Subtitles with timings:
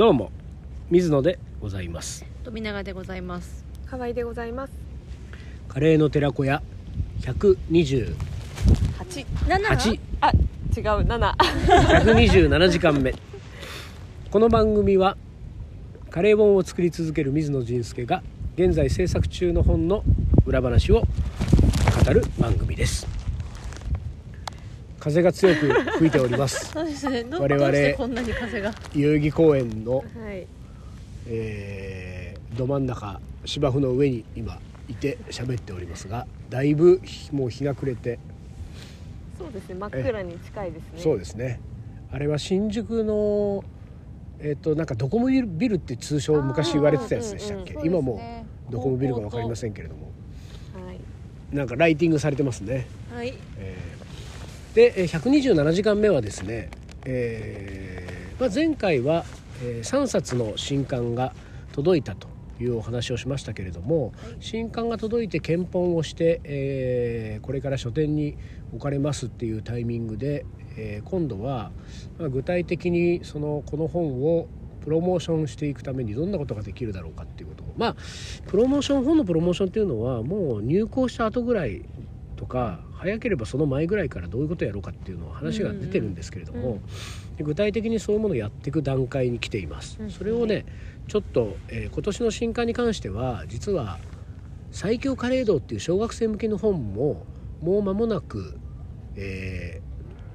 [0.00, 0.30] どうも
[0.88, 2.24] 水野でございます。
[2.42, 3.66] 富永でございます。
[3.84, 4.72] 河合でございます。
[5.68, 6.62] カレーの寺子屋
[7.20, 8.16] 128
[8.98, 13.14] 8 7あ違う7 127時間目。
[14.30, 15.18] この番組は
[16.08, 18.22] カレー本を作り続ける水野仁介が
[18.54, 20.02] 現在制作中の本の
[20.46, 23.06] 裏話を語る番組です
[25.00, 26.66] 風が強く吹いております。
[26.72, 27.24] そうですね。
[27.24, 28.70] ど我々どうしてこんなに風が？
[28.94, 30.46] 代々木公園の、はい。
[31.26, 34.58] えーど真ん中芝生の上に今
[34.88, 38.18] いて喋っておりますがだいぶもう日が暮れて
[39.38, 39.76] そうですね。
[39.76, 40.88] 真っ暗に近いですね。
[40.96, 41.60] そうですね。
[42.10, 43.64] あれは新宿の
[44.40, 48.20] えっ、となんかドコモビルって通称昔言われてたやつでしたっけ、うんうん今も
[48.68, 50.10] ドコモビルか分かりませんけれども。
[50.86, 51.56] はい。
[51.56, 53.34] なんかライティングされてますね、はい。
[53.58, 53.99] えー
[54.74, 56.70] でえー127時間目はですね、
[57.04, 59.24] えーまあ、前回は、
[59.62, 61.34] え3冊の新刊が
[61.72, 62.28] 届いたと
[62.60, 68.36] いうお話をしましたけれども、新刊が届いて検本をして、えーこれから書店に
[68.72, 71.72] 置かれますっていうタイミングで、えー今度は、
[72.18, 74.46] まあ、具体的にそのこの本を
[74.84, 77.96] プロモーションしていくためにどんなことができるだろうかっていうことをまあ
[78.46, 81.84] プロモーション本のプロモーションっていうのはもう入稿した後ぐらい
[82.36, 86.80] とか早ければその前ぐらいからどういうことをやろうかっていうのは話が出てるんですけれども、
[87.38, 90.66] 具体的にそういうものをやっていく段階に来ています、うんそれをね
[91.08, 93.98] ちょっと、えー今年の新刊に関しては実は
[94.70, 97.24] 「最強カレー道」っていう小学生向けの本も
[97.62, 98.58] もう間もなく、
[99.16, 99.90] えー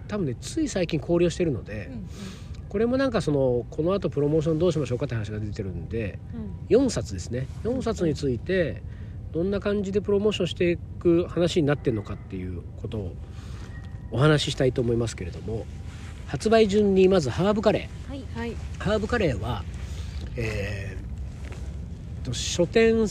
[0.07, 1.91] 多分ねつい最近考慮してるので、
[2.69, 5.87] これもなんかそのこの後プロモーションどうしましょうかって話が出てるん。
[5.87, 6.19] で
[6.69, 8.83] 4冊ですね4冊について
[9.35, 13.11] どんな感じでプロモーションしていく話になってるのかっていうことを
[14.09, 15.65] お話ししたいと思いますけれども
[16.25, 18.23] 発売順にまずハーブカレはい。
[18.33, 18.51] はい。
[18.51, 19.65] ーハーブカレーは
[20.37, 23.05] えーと書店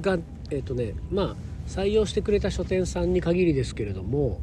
[0.00, 0.18] が
[0.50, 1.36] えっ、とねまあ
[1.68, 4.40] 採用してくれた書店さんに限りですけれども、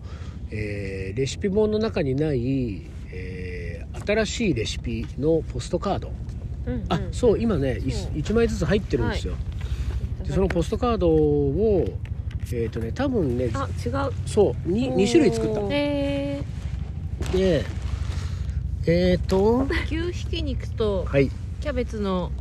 [0.51, 6.11] えーレシピ本の中にない、えー新しいレシピのポストカード。
[6.67, 8.11] うんあそう今ねそう。
[8.13, 9.35] 1枚ずつ入ってるんですよ、
[10.27, 11.85] でそのポストカードを
[12.51, 14.11] えっ、とね多分ねあ違う。
[14.25, 15.61] そう 2, 2種類作った。
[15.61, 15.73] おー。
[15.73, 16.43] え
[17.33, 17.65] で
[18.85, 21.29] えっ、とー、牛ひき肉とはい。
[21.61, 22.31] キャベツの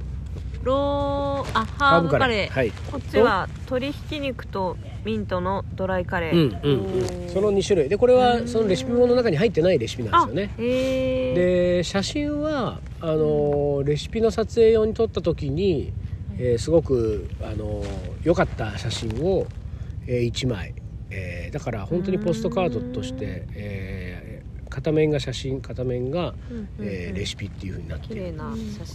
[0.64, 2.54] ローあハーブカレー。
[2.54, 2.70] はい。
[2.90, 7.28] こっちは鶏ひき肉とミントのドライカレうんー、うんうん。
[7.32, 7.88] その2種類。
[7.88, 10.54] でこれはそのレシピ本の中に入ってないレシピなんですよね。
[11.34, 15.92] で写真はあのーレシピの撮影用に撮った時に、
[16.38, 17.86] えーすごくあのー
[18.24, 19.46] 良かった写真を、
[20.06, 20.74] え1枚、
[21.10, 26.34] えーだから本当にポストカードとして、えー片面が写真片面が、
[26.80, 28.22] えーレシピっていう風になっている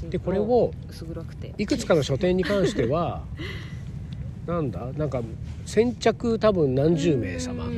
[0.09, 0.71] でこれを
[1.57, 3.23] いくつかの書店に関しては
[4.47, 4.91] なんだ？
[4.97, 5.21] なんか
[5.65, 7.75] 先着多分何十名様とか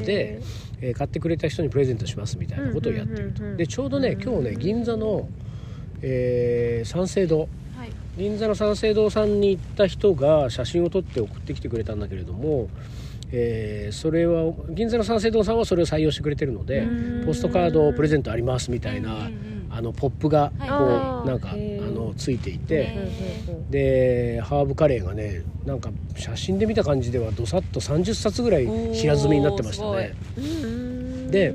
[0.00, 0.40] で、
[0.82, 3.42] えー買ってくれた人にプレゼントしますみたいなことをやってると。
[3.56, 5.28] でちょうどね今日ね銀座の、
[6.02, 7.48] えー三省堂はい
[8.16, 12.68] 銀座の三省堂さんに行った人が写真を撮って送ってきてくれたんだけれども、
[13.32, 17.26] えーそれは銀座の三省堂さんはそれを採用してくれてるのでうん。
[17.26, 19.30] ポストカードプレゼントありますみたいな、
[19.70, 22.84] あのポップがこう、はいなんかあのついていて。
[22.84, 30.14] ねでハーブカレーがねなんか写真で見た感じではどさっと30冊ぐらい平積みになってましたね。
[31.30, 31.54] で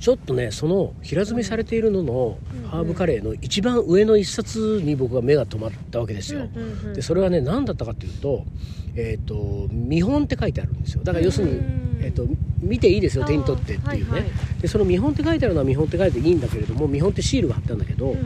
[0.00, 2.38] ちょっとねその平積みされているのの
[2.70, 6.48] ハーブカレーの一番上の一冊に僕が目が止まったわけですよ、
[6.94, 8.44] でそれはね何だったかっていうと
[8.94, 11.02] 「えー、と見本」って書いてあるんですよ。
[11.04, 11.60] だから要するに、
[12.00, 12.26] えー、と
[12.60, 14.30] 見ていいですよ手に取ってっていうね、はいはい。
[14.60, 18.16] でその見本って書いてあるのは見本って書いていいんだけれども見本ってシールが貼ってあるんだけど、はい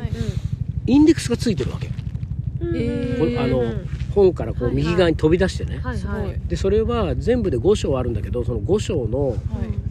[0.84, 1.88] インデックスがついてるわけ。
[2.60, 3.62] えーこあの
[4.12, 6.30] 本からこう右側に飛び出してね、はいはい。
[6.32, 9.38] いでそれは全部で5章あるんだけどその5章の、はい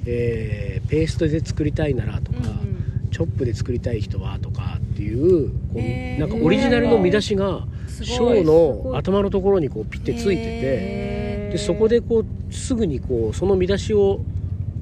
[0.05, 3.09] えーペーストで作りたいならとか、うんうん。
[3.11, 6.19] チョップで作りたい人はとかっていうこう、へー。
[6.19, 8.43] なんかオリジナルの見出しがすごい。
[8.43, 14.21] 章の頭のところにこうピッてついててへでそこでこうすぐにこうその見出しを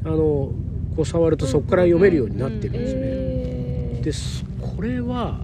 [0.03, 0.53] あのこ
[0.99, 2.99] う触るとそこから読めるようになってるんですね。
[3.03, 5.39] へですこれは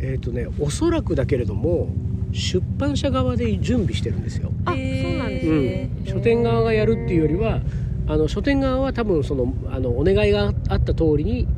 [0.00, 1.88] えっ、とねおそらくだけれども
[2.32, 4.50] 出版社側で準備してるんですよ。
[4.64, 4.78] あそう
[5.16, 7.60] なんですうねん、書店側がやるっていうよりは
[8.08, 11.48] あの書店側は多分そのあのお願いがあった通りに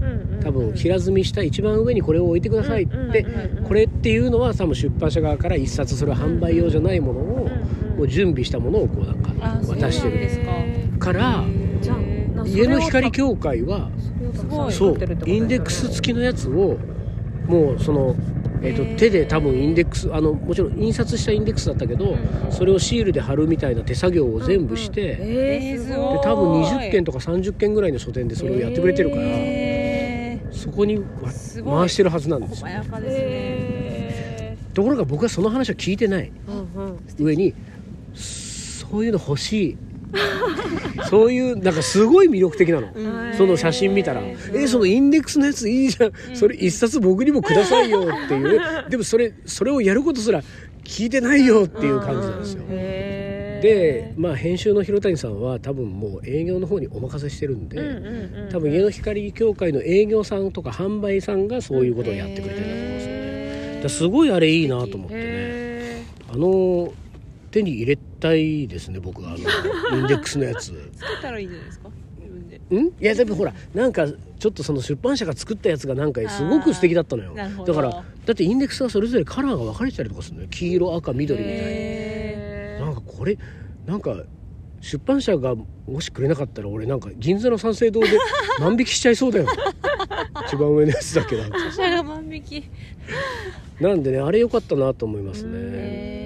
[0.43, 3.27] 多分平積みした一番上にこれを置いてくださいって、
[3.65, 7.49] これっていうのは多分出版社側から一冊それは販売用じゃないものを
[7.97, 9.33] もう準備したものをこうなんか
[9.67, 10.53] 渡してるなんですか。
[10.99, 11.45] から
[12.47, 13.91] 家の光協会は
[14.71, 16.79] そうインデックス付きのやつを
[17.47, 18.15] もうその、
[18.63, 22.17] えーと手で多分インデックスあのもちろん印刷したインデックスだったけど、
[22.51, 26.21] それをシールで貼るみたいな手作業を全部して、えー、すでごい。
[26.23, 31.01] 多分20件とか30件ぐらいの書店でそれをやってくれてるから、へそこに
[31.65, 32.69] 回してるはずなんーですよ
[34.75, 36.31] ところが僕はその話は聞いてない。
[36.49, 36.99] ーうんうん。
[37.19, 37.55] 上に
[38.15, 39.77] そういうの欲しい
[41.09, 43.35] そういうなんかすごい魅力的なの、うん。
[43.37, 44.23] その写真見たら
[44.55, 46.13] 「えそのインデックスのやついいじゃん。
[46.35, 48.61] それ一冊僕にもくださいよ」っていう。
[48.91, 50.43] でもそれそれをやることすら
[50.85, 52.63] 聞いてないよっていう感じなんですよ。
[52.69, 57.79] でまあ編集の広谷さんは多分もう営業の方にお任せしてるんで、
[58.51, 63.13] 多分家の光協会の営業さんとか販売さんがそういうことをやってくれてるんだと思うんですよ
[63.83, 63.89] ね。
[63.89, 65.21] すごいあれいいなと思ってね。
[65.23, 66.03] へ
[66.33, 66.93] あの
[67.51, 69.31] 手に入れたいですね僕は。
[69.35, 69.37] あ
[69.93, 70.67] の インデックスのやつ。
[70.67, 70.77] つけ
[71.23, 71.89] たらいいんじゃないですか？
[72.21, 72.59] 自分で。
[72.81, 72.87] ん？
[72.87, 77.33] いやでもほらなんかちょっとその出版社が作ったやつがなんかすごく素敵だったのよ。
[77.35, 77.73] なるほど。
[77.75, 80.49] だからだってインデックスがそれぞれカラーが分かれてたりとかするのよ。
[80.51, 83.37] 黄色赤緑みたいへななんかこれ
[83.87, 84.23] なんか
[84.81, 85.57] 出版社が
[85.89, 88.07] もしくれなかったら俺なんか銀座の三省堂で
[88.61, 89.47] 万引きしちゃいそうだよ。
[90.47, 91.43] 一番上のやつだけど。
[91.45, 92.65] 著者が万引き。
[93.81, 96.18] なんでねあれ良かったなと思いますね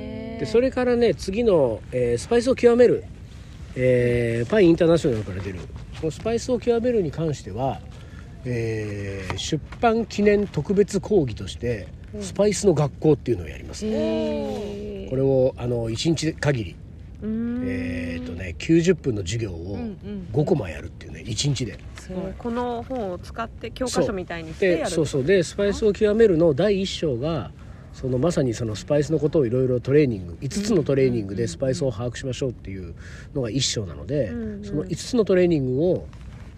[0.43, 3.05] でそれからね次の、えースパイスを極める」
[3.77, 5.61] えーパインインターナショナルから出る。
[6.01, 7.81] このスパイスを極めるに関しては、
[8.45, 11.87] えー出版記念特別講義として
[12.21, 15.11] スパイスの学校っていうのをやります、へー。
[15.11, 16.77] これをあの1日限り、
[17.23, 21.79] えーっとね90分の授業をうんうん5コマやるっていうね1日で。
[22.37, 25.25] この本を使って教科書みたいにしてやるでそうそう。
[25.25, 27.53] でスパイスを極めるの第1章が
[27.93, 32.95] そのまさにそのスパイスのことをいろいろトレーニング5つのトレーニングでスパイスを把握しましょうっていう
[33.35, 34.29] のが1章なので、
[34.63, 36.07] その5つのトレーニングを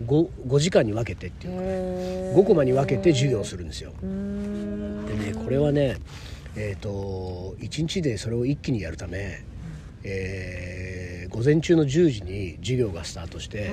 [0.07, 2.39] 5, 5時間に分けてっていうかへー。
[2.41, 3.93] 5コマに分けて授業をするんですよ。
[4.01, 5.97] でねこれはね
[6.57, 9.43] えっ、と1日でそれを一気にやるため、
[10.05, 11.05] えー
[11.35, 13.71] 午前中の10時に授業がスタートして、はい。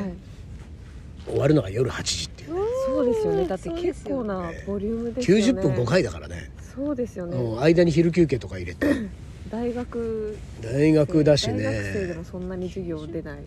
[1.27, 2.59] 終わるのが夜8時っていうね。
[2.87, 3.45] そうですよね。
[3.45, 5.43] だって結構なボリュームですよね。
[5.43, 7.38] 90分5回だからね、そうですよね。
[7.38, 8.88] うん間に昼休憩とか入れて。
[9.50, 13.39] 大学大学だし大学生でねもそんなに授業出ない。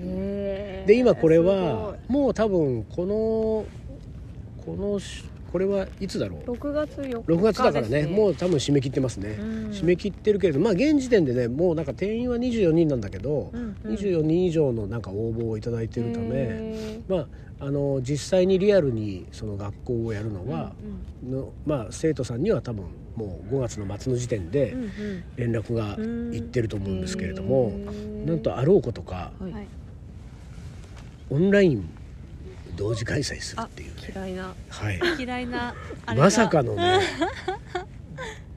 [0.00, 0.88] へー。
[0.88, 3.66] で今これすはもう多分この
[4.64, 6.46] このしこれはいつだろう？
[6.46, 8.06] ごい6月4日6月だからね。
[8.06, 9.70] もう多分締め切ってますね、うん。
[9.70, 13.94] 締め切ってるけれどまあ現時点でねもうなんか定員は24人なんだけど、うんうん。
[13.94, 17.26] 24人以上のなんか応募をいただいてるためへまあ
[17.62, 20.72] あの実際にリアルにその学校をやるのは、
[21.22, 22.86] のまあ生徒さんには多分
[23.16, 24.74] もう5月の末の時点で
[25.36, 25.98] 連絡が
[26.34, 28.26] いってると思うんですけれども、へー。
[28.26, 29.66] なんとあろうことかはいはい。
[31.28, 31.86] オンライン
[32.76, 34.12] 同時開催するっていうね。
[34.14, 34.54] 嫌いな。
[34.68, 35.00] はい。
[35.18, 35.74] 嫌いな
[36.16, 37.00] まさかのね。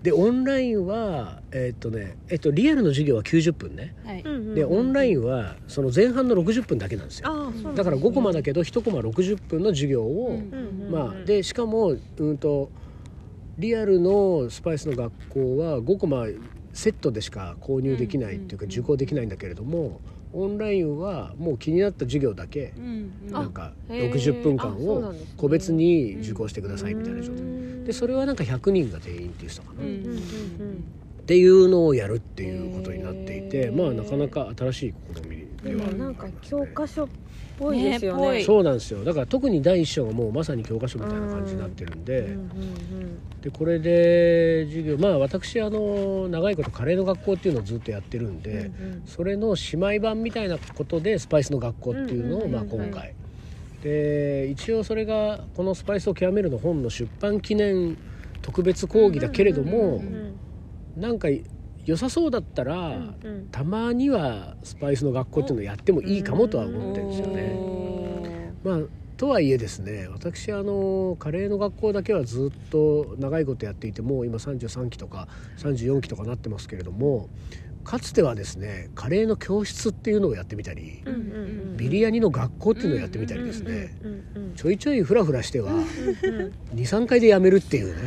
[0.03, 3.95] でオンラインはえっとねえっとリアルの授業は90分ね。
[4.05, 4.23] はい。
[4.53, 7.53] でオンラインンはその前半の60分だけなんですよ。
[7.73, 7.83] だ。
[7.85, 10.41] から5コマだけど1コマ60分の授業を、
[10.91, 12.69] まあでしかもうんと
[13.57, 16.25] リアルのスパイスの学校は5コマ
[16.73, 20.01] セットでしか購入できないっていうか受講できないんだけれども
[20.33, 22.73] オンラインはもう気になった授業だけ
[23.29, 24.13] なんかへー。
[24.13, 27.85] 60分間を個別に受講してくださいみたいな状態うん。
[27.85, 37.07] でそれはなんか100人が定員って言ってたかな、っていうのをやるっていうことになっていてまあなかなか新しい試みでもなんか教科書っ
[37.57, 38.31] ぽいですよね。
[38.39, 39.03] ねそうなんですよ。
[39.03, 49.03] だから特に第一章がもうまさに教科書みたいな感じになってるんで、うんうんでこれで授業まあ私あの長いことカレーの学校っていうのをずっとやってるんで、うんうん。
[49.05, 52.89] それの姉妹版みたいなことでスパイスの学校っていうのをまあうんうんうんうん。
[52.89, 53.13] 今回
[53.81, 57.97] で一応それがこの「スパイスを極める」の本の出版記念
[58.41, 60.37] 特別講義だけれどもうんうんうん
[60.95, 61.01] うん。
[61.01, 61.27] なんか
[61.85, 62.75] 良さそうだったら、
[63.23, 68.53] うんたまにはスパイスの学校っていうのをやってもいいかもとは思ってるんですよね。
[68.63, 68.79] まあ
[69.17, 75.27] とはいえですね私あのカレーの学校だけはずっと長いことやっていてもう今33期とか
[75.59, 77.29] 34期とかなってますけれども
[77.83, 81.23] かつてはですねカレーの教室っていうのをやってみたりうんうんう
[81.73, 83.95] んビリヤニの学校っていうのをやってみたりですね。
[84.03, 88.01] うんうんちょいちょいフラフラしてはうんうん23回で辞めるっていうね。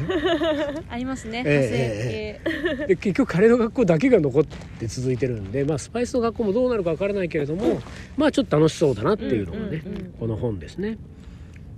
[0.88, 1.42] ありますね。
[1.44, 2.86] え派生系。
[2.86, 4.44] で結局カレーの学校だけが残っ
[4.78, 7.80] て続いてるんで、まあ、スパイスの学校もどうなるかわからないけれども
[8.16, 10.96] まあちょっと楽しそうだなっていうのがねうんうんうんこの本ですね。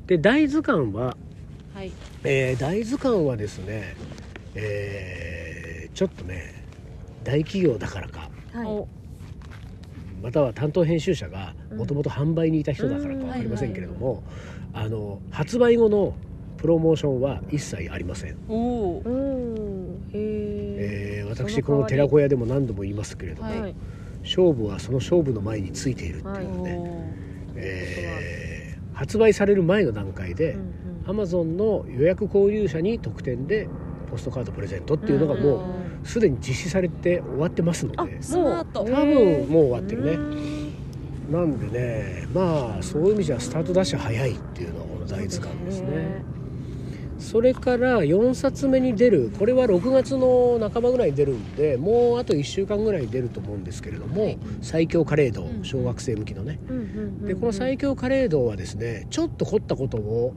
[0.07, 1.17] で大図鑑は
[1.75, 1.91] はい。
[2.25, 3.95] えー大図鑑はですね、
[4.55, 6.58] えーちょっとね
[7.25, 8.31] 大企業だからか。
[8.53, 8.67] はい。
[8.67, 8.89] お。
[10.23, 11.79] または担当編集者がうん。
[11.79, 14.23] もともと販売にいた人だからか分かりませんけれども、
[14.73, 16.15] あの発売後の
[16.57, 20.11] プロモーションは一切ありません、おおうん。
[20.13, 23.75] へええー私この寺子屋でも何度も言いますけれども、はい。
[24.23, 26.79] 勝負はその勝負の前についているっていうね、
[27.57, 28.49] えー
[28.95, 30.57] 発売される前の段階で、
[31.07, 33.69] アマゾンの予約購入者に特典で
[34.11, 35.65] ポストカードプレゼントっていうのがもう
[36.05, 40.19] すでに実施されて終わってますのでスマート多分もう終わってるね。
[41.31, 46.25] なんでねまあそういう意味じゃスタートダッシュ早いっていうのがこの大図鑑ですね。
[47.19, 56.61] それから4冊目に出るこれは6月の半ばぐらいに出るんでもうあと1週間ぐらい出ると思うんですけれども「最強カレー道」小学生向きのね。
[57.27, 60.35] でこの最強カレー道はですねちょっと凝ったことを、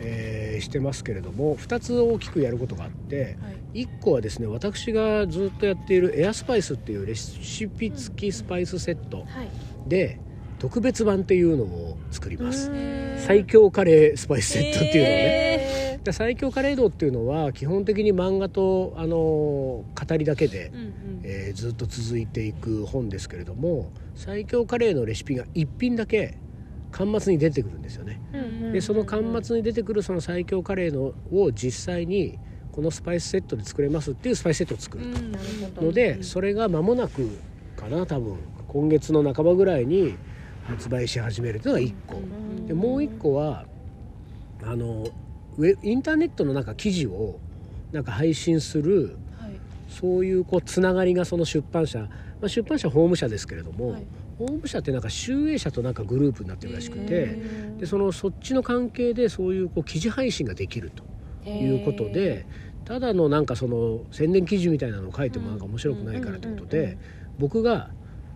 [0.00, 3.36] えーしてますけれども2つ大きくやることがあって
[3.74, 9.48] 1個はですね私がずっとやっているエアスパイスっていうレシピ付きスパイスセットはい。
[9.88, 10.20] で
[10.58, 12.70] 特別版っていうのを作ります。
[13.26, 19.84] 最強カレースパイスセットっていうのをね、で最強カレー道っていうのは基本的に漫画とあの語
[20.16, 20.70] りだけで、
[21.24, 26.38] えーずっと続いていく本ですけれども最強カレーのレシピが1品だけ
[26.92, 28.20] 巻末に出てくるんですよね。
[28.72, 32.38] でその巻末に出てくるその最強カレーのを実際に
[32.72, 35.04] このスパイスセットで作れますっていうスパイスセットを作る。
[35.74, 37.28] とのでそれが間もなく
[37.76, 38.36] かな多分
[38.66, 40.16] 今月の半ばぐらいに
[40.64, 42.66] 発売し始めるというのが1個。
[42.66, 43.66] でもう1個は
[44.62, 45.06] あの
[45.58, 47.38] ウェインターネットのなんか記事を
[47.92, 49.16] なんか配信する
[49.88, 52.08] そういうこうつながりがその出版社、ま
[52.44, 53.96] あ、出版社は法務社ですけれども、
[54.38, 57.38] 法務社ってなんか集英社となんかグループになってるらしくて
[57.78, 59.62] でそのそっちの関係でそうい。
[59.64, 61.04] うこう記事配信ができると
[61.46, 62.46] いうことで
[62.84, 66.98] ただのなんかその宣伝記事みたいなのを書いてもなんか面白くないからということで
[67.38, 67.90] 僕が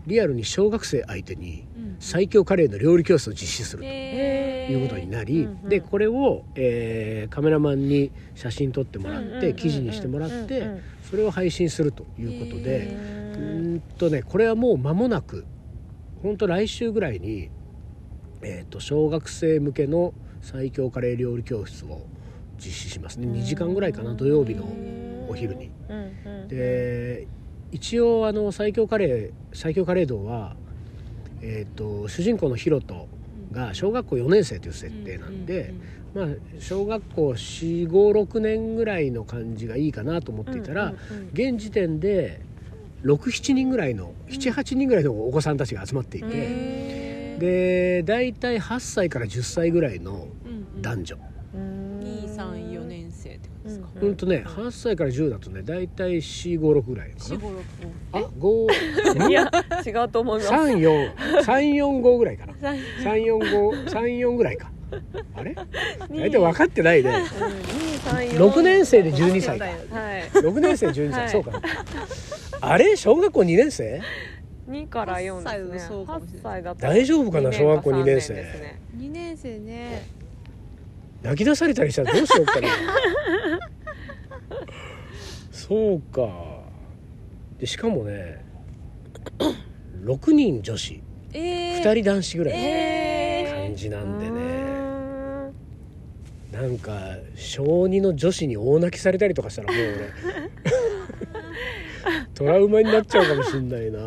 [0.06, 1.66] リアルに小学生相手に
[1.98, 12.96] 最強カレーの料理教室を実施するということになりでこれを、えーカメラマンに写真撮ってもらって記事にしてもらってそれを配信するということで
[13.34, 13.76] うー。
[13.76, 15.44] んとねこれはもう間もなく
[16.22, 17.50] 本当来週ぐらいに、
[18.42, 22.06] えー、と小学生向けの最強カレー料理教室を
[22.58, 23.26] 実施しますね。
[23.26, 24.64] 2時間ぐらいかな土曜日の
[25.28, 25.70] お昼に。
[26.48, 27.26] で
[27.72, 30.56] 一応あの最強カレー最強カレー道は、
[31.42, 33.08] えー、と主人公のヒロト
[33.52, 35.74] が小学校4年生という設定なんで、
[36.14, 36.26] まあ、
[36.60, 40.94] 小学校4 5 6年ぐらいの感じがいいかなと思っていたら、
[41.32, 42.40] 現時点で
[43.04, 50.28] 67人ぐらいの78人ぐらいのお子さんたちが集まっていて、で大体8歳から10歳ぐらいの
[50.80, 51.35] 男女。
[54.00, 54.06] 二三四年生ってことですか。
[54.06, 57.24] うんとね、8歳から10だとね大体456ぐらいかな。
[57.24, 57.62] 四五六。
[58.12, 59.50] あ5 いや
[59.86, 60.50] 違うと思います。
[60.52, 62.52] 34345ぐらいかな。
[63.04, 64.70] 34534ぐらいか。
[65.34, 65.54] あれ？
[66.10, 67.10] 大体分かってないね。
[68.04, 69.64] 6年生で12歳か。
[69.64, 69.74] はい。
[70.32, 71.30] 6年生12歳、はい。
[71.30, 71.60] そうか。
[72.60, 72.96] あれ？
[72.96, 74.00] 小学校2年生
[74.70, 75.88] ？2から4ですね。
[75.88, 76.40] 8歳だとそうかもしれない。
[76.40, 77.50] 8歳だと大丈夫かな？
[77.50, 78.80] 二小学校か2年生三ですね。
[78.94, 80.02] 二年生ね。
[81.22, 82.68] 泣き出されたりしたらどうしようかな
[85.50, 86.28] そうか。
[87.58, 88.44] でしかもね
[90.04, 91.02] 6人女子。
[91.32, 95.48] え2人男子ぐらいのえ感じなんでうね、ー。
[95.48, 95.52] ん
[96.52, 100.10] なんか小2の女子に大泣きされたりとかしたらもう俺
[102.34, 103.98] トラウマになっちゃうかもしんないな。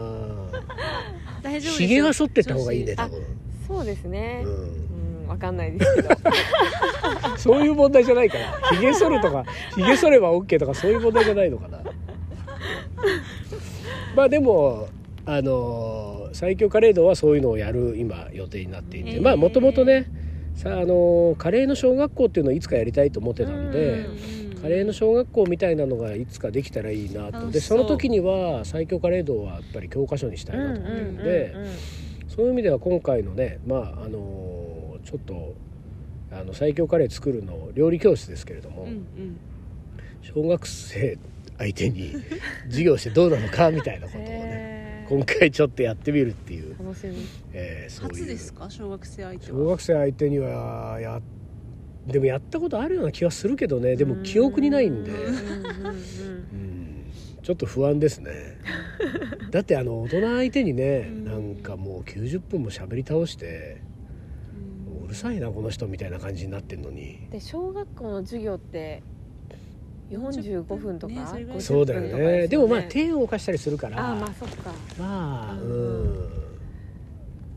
[1.42, 3.22] 大丈夫ひげは剃ってった方がいいね多分、
[3.68, 4.44] そうですね。
[4.46, 6.10] うん、うんわかんないですけど。
[7.38, 8.76] そういう問題じゃないから。
[8.76, 9.46] ひげ剃るとか
[9.76, 11.80] ひげ剃れば OK とかそういう問題じゃないのかな。
[14.16, 14.88] まあでも
[15.26, 19.22] あの最強カレードはそういうのをやる今予定になっていて、へー。
[19.22, 20.08] まあもともとね
[20.56, 24.06] さあのカレーの小学校っていうのをいつかやりたいと思ってたんで、
[24.62, 27.52] カレーの小学校みたいなのがいつかできたらいいなと。
[27.52, 31.56] でその時には最強カレー道はやっぱり教科書にしたいなと思ってるんで、
[32.28, 34.49] そういう意味では今回のねまああの
[35.04, 35.56] ちょっと
[36.32, 39.38] あの最強カレー作るの料理教室ですけれども、うんうん。
[40.22, 41.18] 小学生
[41.58, 42.14] 相手に
[42.66, 47.16] 授業してどうなのかみたいなことをね今回ちょっとやってみるっていう、楽しみ。
[47.54, 48.14] えーそういう。
[48.14, 48.70] 初ですか？
[48.70, 49.72] 小学生相手小は。
[49.72, 51.22] 学生相手にはや
[52.08, 53.96] でもやったことあるような気はするけどね。
[53.96, 55.12] でも記憶にないんで。
[55.12, 57.06] うん
[57.42, 58.32] ちょっと不安ですね。
[59.50, 61.24] だってあの大人相手にねうん。
[61.26, 63.78] なんかもう90分も喋り倒して
[65.10, 67.18] うるさいなこの人みたいな感じになってんのに。
[67.32, 69.02] で小学校の授業って
[70.12, 72.48] 45分とか、ねそれぐらいそうだよ50分とかね。
[72.48, 74.00] でもまあよ手を動かしたりするから。
[74.00, 74.72] ああまあそっか。
[75.00, 76.18] まあううんん。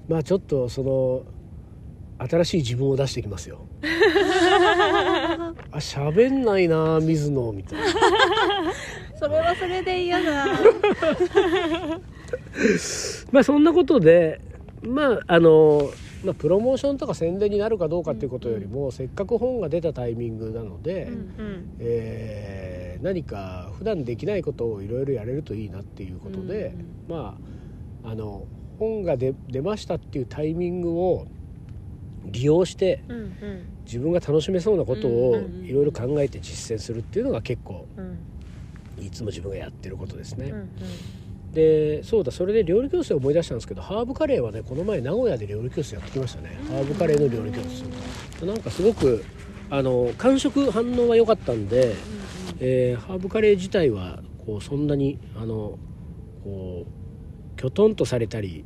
[0.08, 1.24] まあちょっとその
[2.26, 3.66] 新しい自分を出してきますよ。
[5.70, 7.84] あ喋んないな水野みたいな。
[9.14, 10.46] それはそれで嫌だ。
[13.30, 14.40] まあそんなことで
[14.82, 15.90] まああの、
[16.24, 21.76] まあ、プロモーションとか宣伝になるかどうかっていうことよりも、せっかく本が出たタイミングなので、うんうん。
[21.80, 26.72] えー何か普段できないことをいろいろやれるといいなっていうことで、
[27.08, 27.36] ま
[28.04, 28.46] ああの
[28.78, 31.26] 本が出出ましたっていうタイミングを
[32.24, 33.66] 利用してうんうん。
[33.84, 35.60] 自分が楽しめそうなことをうんうん。
[35.60, 39.04] うんいろいろ考えて実践するっていうのが結構うん。
[39.04, 40.50] いつも自分がやってることですね。
[40.50, 40.70] うん
[41.52, 46.58] でそうだそれで料理教室を思い出したんですけどハーブカレーはねこの前名古屋で料理教室やってきましたね。
[46.68, 47.82] ハーブカレーの料理教室。
[48.44, 49.24] なんかすごく
[49.70, 51.94] あの感触反応は良かったんで、
[52.58, 55.78] えーハーブカレー自体はこうそんなにあの
[56.42, 58.64] こうきょとんとされたり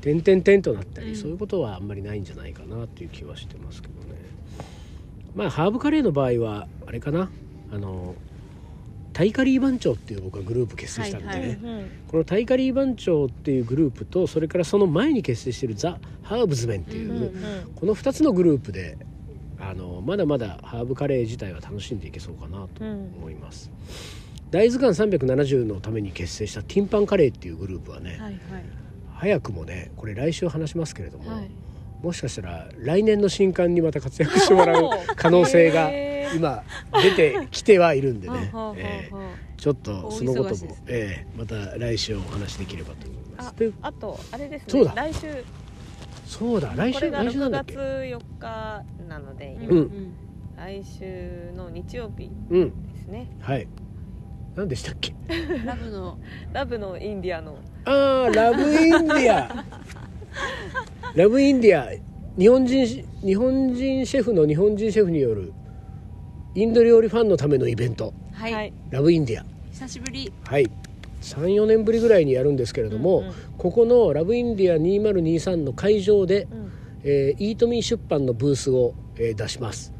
[0.00, 1.16] 点々点となったり、うん。
[1.16, 4.16] そういうことはあんまりないんじゃないかなっていう気はしてますけどね。
[5.34, 7.30] まあハーブカレーの場合はあれかな。
[7.72, 8.14] あの
[9.16, 11.48] タイカリー番長っていう僕はグループ結成したんでね、はいはい。
[11.48, 11.90] うん。
[12.06, 17.32] このタイカリー番長っていうグループとそれからその前に結成しているザ・ハーブズメンっていう、うんうん
[17.74, 18.98] この2つのグループで
[19.58, 23.70] あのまだまだハーブカレー自体は楽しんでいけそうかなとうん思います、
[24.50, 28.38] 大図鑑370のために結成したティンパンカレーっていうグループはね、はいはい。
[29.14, 31.50] 早くもねこれ来週話しますけれども、はい。
[32.02, 35.90] もしかしたら来年の新刊にまた活躍してもらう 可能性が
[36.36, 36.62] 今
[37.02, 43.54] 出てきてはいるんでね、えーちょっとそのこともお忙しいです、ええまた来週お話しできればと思います。
[43.80, 44.66] あとあれですね。
[44.68, 44.94] そうだ。
[44.94, 45.44] 来週。
[46.26, 46.72] そうだ。
[46.76, 47.72] 来週これが6来週なんだっけ？
[47.72, 49.78] 月4日なので、うん。
[49.78, 50.12] うん
[50.56, 53.28] 来週の日曜日うんですね。
[53.40, 53.66] はい。
[54.54, 55.14] 何でしたっけ？
[55.64, 56.18] ラブの。
[56.52, 57.56] ラブのインディアの。
[57.84, 59.64] ああラブインディア。
[61.14, 61.90] ラブインディア。
[62.38, 65.54] 日本人し日本人シェフの日本人シェフによる
[66.56, 68.14] インド料理ファンのためのイベント。
[68.32, 69.44] はい、ラブインディア。
[69.72, 70.32] 久しぶり。
[70.42, 70.70] はい。
[71.20, 73.26] 34年ぶりぐらいにやるんですけれども、うん。
[73.26, 76.72] うんここのラブインディア2023の会場で、うん。
[77.04, 79.92] えーイートミー出版のブースを、えー出します、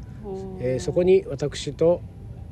[0.59, 2.01] えーそこに私と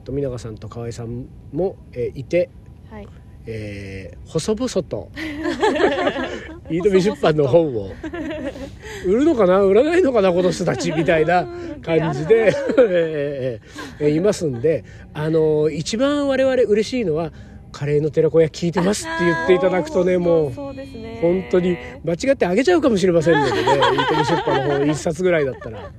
[0.03, 2.51] 富永さんと河合さんも、えーいて、
[2.91, 3.08] はい。
[3.47, 5.10] えー細々と
[6.69, 7.91] イートミー出版の本を。
[9.06, 9.62] 売るのかな？
[9.62, 10.32] 売らないのかな？
[10.32, 11.47] この人たちみたいな
[11.84, 13.60] 感じで、
[14.01, 17.32] い ますんで、あのー一番我々嬉しいのは
[17.71, 23.60] カレーの寺子屋聞いてますって言っていただくとねもう本当に間違ってあげちゃうかもしれませんのでね。
[23.62, 25.91] イートミー出版の本一冊ぐらいだったら。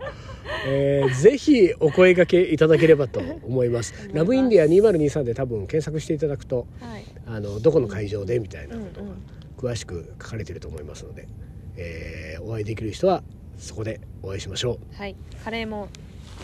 [0.69, 3.95] えーぜひお声掛けいただければと思います。
[4.13, 7.05] ラブインディア2023で多分検索していただくとはい。
[7.27, 9.15] あのどこの会場でみたいなことがん
[9.57, 11.29] 詳しく書かれていると思いますので、
[11.77, 13.23] えーお会いできる人は
[13.59, 15.89] そこでお会いしましょはいカレーも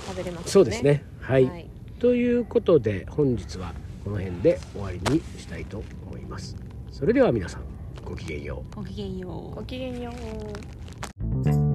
[0.07, 0.49] 食べれますう。
[0.49, 1.05] そうですね。
[1.21, 1.47] はい。
[1.47, 1.67] はい
[2.01, 3.73] ということで本日は
[4.03, 6.57] この辺で終わりにしたいと思います。
[6.91, 7.63] それでは皆さん
[8.05, 8.77] ごきげんよう。
[8.77, 11.72] ごきげんようごきげんよう